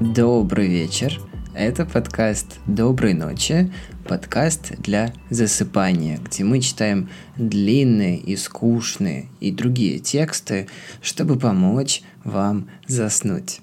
[0.00, 1.20] Добрый вечер.
[1.54, 3.72] Это подкаст «Доброй ночи»,
[4.06, 10.68] подкаст для засыпания, где мы читаем длинные и скучные и другие тексты,
[11.02, 13.60] чтобы помочь вам заснуть.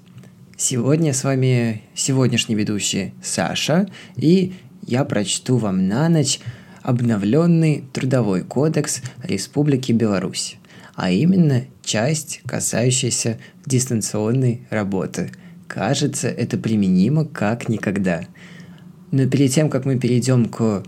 [0.58, 4.54] Сегодня с вами сегодняшний ведущий Саша, и
[4.86, 6.40] я прочту вам на ночь
[6.82, 10.56] обновленный Трудовой кодекс Республики Беларусь,
[10.94, 15.30] а именно часть, касающаяся дистанционной работы–
[15.68, 18.22] Кажется, это применимо как никогда.
[19.10, 20.82] Но перед тем, как мы перейдем к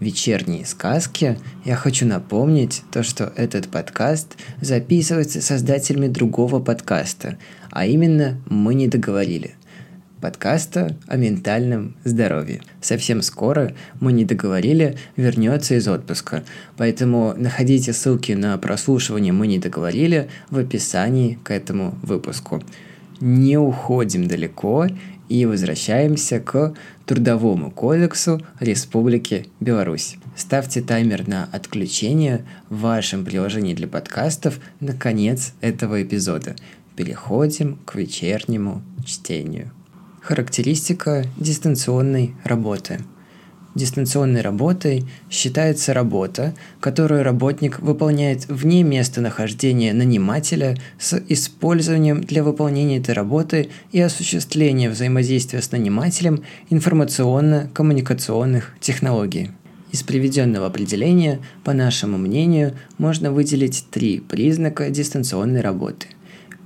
[0.00, 7.38] вечерней сказке, я хочу напомнить то, что этот подкаст записывается создателями другого подкаста,
[7.70, 9.54] а именно «Мы не договорили»
[10.26, 12.60] подкаста о ментальном здоровье.
[12.80, 16.42] Совсем скоро мы не договорили вернется из отпуска,
[16.76, 22.60] поэтому находите ссылки на прослушивание «Мы не договорили» в описании к этому выпуску
[23.20, 24.88] не уходим далеко
[25.28, 26.74] и возвращаемся к
[27.06, 30.16] Трудовому кодексу Республики Беларусь.
[30.34, 36.56] Ставьте таймер на отключение в вашем приложении для подкастов на конец этого эпизода.
[36.96, 39.70] Переходим к вечернему чтению.
[40.26, 42.98] Характеристика дистанционной работы–
[43.76, 52.96] Дистанционной работой считается работа, которую работник выполняет вне места нахождения нанимателя с использованием для выполнения
[52.96, 59.50] этой работы и осуществления взаимодействия с нанимателем информационно-коммуникационных технологий.
[59.92, 66.06] Из приведенного определения, по нашему мнению, можно выделить три признака дистанционной работы.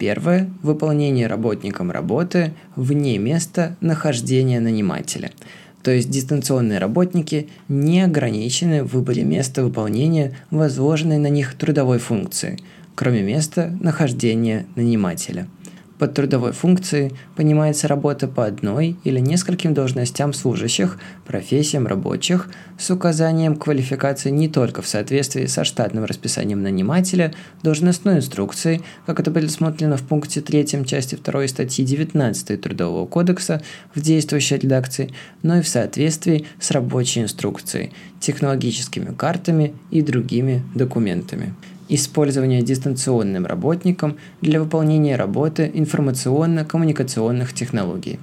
[0.01, 5.31] Первое– выполнение работником работы вне места нахождения нанимателя–
[5.83, 12.59] то есть дистанционные работники не ограничены в выборе места выполнения возложенной на них трудовой функции,
[12.95, 15.47] кроме места нахождения нанимателя–
[16.01, 23.55] под трудовой функцией понимается работа по одной или нескольким должностям служащих, профессиям рабочих, с указанием
[23.55, 30.03] квалификации не только в соответствии со штатным расписанием нанимателя, должностной инструкцией, как это предусмотрено в
[30.03, 33.61] пункте 3 части 2 статьи 19 Трудового кодекса
[33.95, 35.13] в действующей редакции,
[35.43, 41.55] но и в соответствии с рабочей инструкцией, технологическими картами и другими документами
[41.91, 48.21] использование дистанционным работником для выполнения работы информационно-коммуникационных технологий.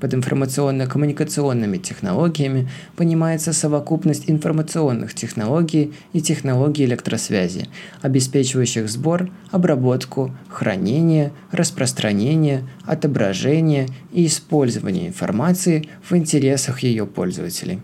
[0.00, 7.68] Под информационно-коммуникационными технологиями понимается совокупность информационных технологий и технологий электросвязи,
[8.00, 17.78] обеспечивающих сбор, обработку, хранение, распространение, отображение и использование информации в интересах ее пользователей.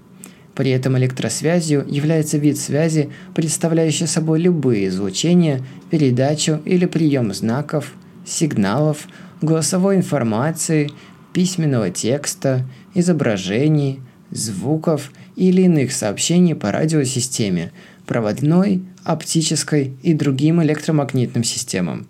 [0.59, 7.93] При этом электросвязью является вид связи, представляющий собой любые излучения, передачу или прием знаков,
[8.27, 9.07] сигналов,
[9.41, 10.91] голосовой информации,
[11.33, 14.01] письменного текста, изображений,
[14.33, 17.71] звуков или иных сообщений по радиосистеме,
[18.05, 22.09] проводной, оптической и другим электромагнитным системам.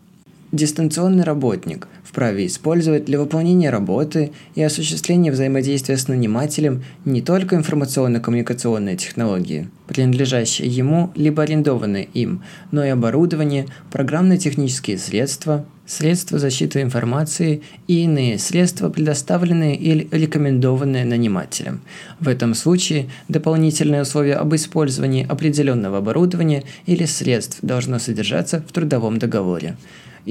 [0.50, 8.96] Дистанционный работник– вправе использовать для выполнения работы и осуществления взаимодействия с нанимателем не только информационно-коммуникационные
[8.96, 18.04] технологии, принадлежащие ему либо арендованные им, но и оборудование, программно-технические средства, средства защиты информации и
[18.04, 21.82] иные средства, предоставленные или рекомендованные нанимателем.
[22.20, 29.18] В этом случае дополнительное условие об использовании определенного оборудования или средств должно содержаться в трудовом
[29.18, 29.76] договоре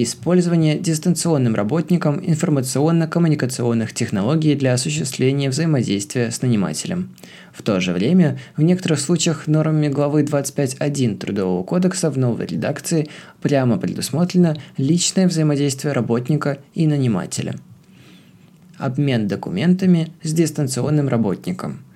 [0.03, 7.09] использование дистанционным работником информационно-коммуникационных технологий для осуществления взаимодействия с нанимателем.
[7.52, 13.09] В то же время, в некоторых случаях нормами главы 25.1 Трудового кодекса в новой редакции
[13.41, 17.56] прямо предусмотрено личное взаимодействие работника и нанимателя.
[18.78, 21.79] Обмен документами с дистанционным работником–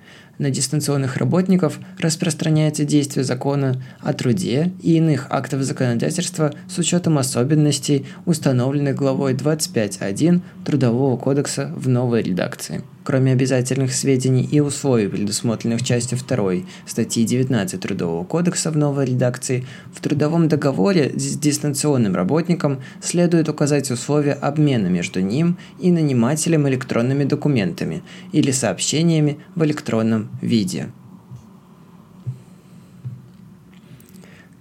[0.42, 8.06] на дистанционных работников распространяется действие закона о труде и иных актов законодательства с учетом особенностей,
[8.26, 12.82] установленных главой 25.1 Трудового кодекса в новой редакции.
[13.04, 16.52] Кроме обязательных сведений и условий, предусмотренных частью 2
[16.86, 23.90] статьи 19 Трудового кодекса в новой редакции, в трудовом договоре с дистанционным работником следует указать
[23.90, 30.88] условия обмена между ним и нанимателем электронными документами или сообщениями в электронном виде.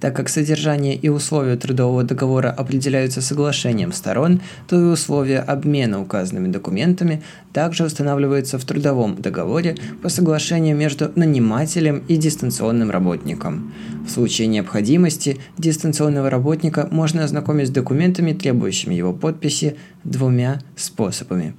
[0.02, 6.52] Так как содержание и условия трудового договора определяются соглашением сторон, то и условия обмена указанными
[6.52, 7.22] документами
[7.54, 13.74] также устанавливаются в трудовом договоре по соглашению между нанимателем и дистанционным работником.
[14.08, 21.54] В случае необходимости дистанционного работника можно ознакомить с документами, требующими его подписи, двумя способами.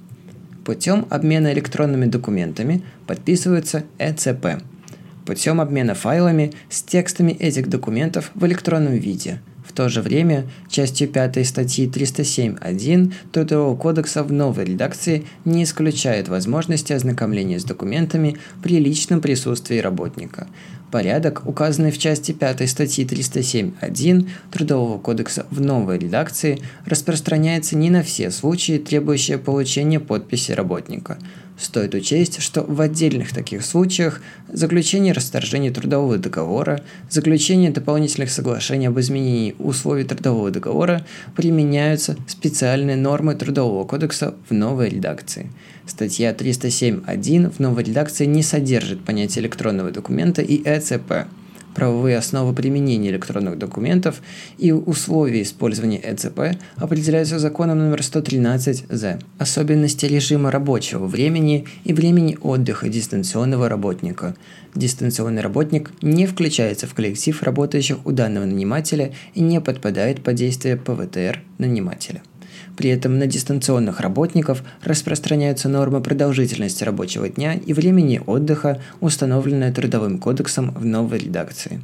[0.65, 4.61] Путем обмена электронными документами подписывается ЭЦП–
[5.25, 9.39] путем обмена файлами с текстами этих документов в электронном виде.
[9.65, 16.27] В то же время частью 5 статьи 307.1 Трудового кодекса в новой редакции не исключает
[16.27, 20.47] возможности ознакомления с документами при личном присутствии работника.
[20.91, 28.03] Порядок, указанный в части 5 статьи 307.1 Трудового кодекса в новой редакции, распространяется не на
[28.03, 31.17] все случаи, требующие получения подписи работника–
[31.57, 34.21] Стоит учесть, что в отдельных таких случаях
[34.51, 41.05] заключение расторжения трудового договора, заключение дополнительных соглашений об изменении условий трудового договора
[41.35, 45.51] применяются специальные нормы Трудового кодекса в новой редакции.
[45.85, 51.27] Статья 307.1 в новой редакции не содержит понятия электронного документа и ЭЦП–
[51.73, 54.21] правовые основы применения электронных документов
[54.57, 59.19] и условия использования ЭЦП определяются законом номер 113 З.
[59.37, 64.35] Особенности режима рабочего времени и времени отдыха дистанционного работника.
[64.75, 70.77] Дистанционный работник не включается в коллектив работающих у данного нанимателя и не подпадает под действие
[70.77, 72.23] ПВТР нанимателя.
[72.77, 80.17] При этом на дистанционных работников распространяются нормы продолжительности рабочего дня и времени отдыха, установленные Трудовым
[80.19, 81.81] кодексом в новой редакции.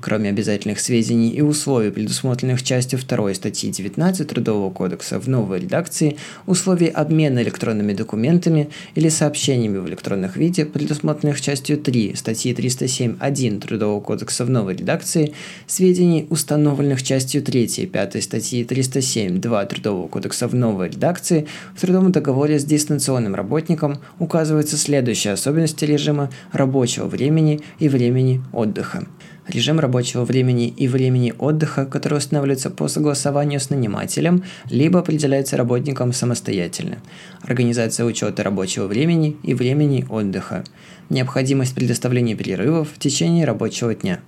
[0.00, 6.16] Кроме обязательных сведений и условий, предусмотренных частью 2 статьи 19 Трудового кодекса в новой редакции,
[6.46, 14.00] условий обмена электронными документами или сообщениями в электронных виде, предусмотренных частью 3 статьи 307.1 Трудового
[14.00, 15.34] кодекса в новой редакции,
[15.66, 22.10] сведений, установленных частью 3 и 5 статьи 307.2 Трудового кодекса в новой редакции, в трудовом
[22.10, 29.06] договоре с дистанционным работником указываются следующие особенности режима рабочего времени и времени отдыха
[29.46, 36.12] режим рабочего времени и времени отдыха, который устанавливается по согласованию с нанимателем, либо определяется работником
[36.12, 36.98] самостоятельно,
[37.42, 40.64] организация учета рабочего времени и времени отдыха,
[41.08, 44.20] необходимость предоставления перерывов в течение рабочего дня,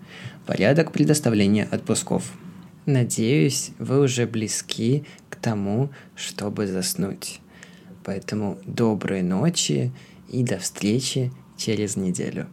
[0.46, 2.32] порядок предоставления отпусков.
[2.86, 7.40] Надеюсь, вы уже близки к тому, чтобы заснуть.
[8.04, 9.92] Поэтому доброй ночи
[10.28, 12.48] и до встречи через неделю.